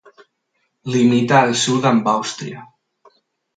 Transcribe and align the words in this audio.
Limita 0.95 1.37
al 1.49 1.53
sud 1.65 1.87
amb 1.93 2.11
Àustria. 2.17 2.65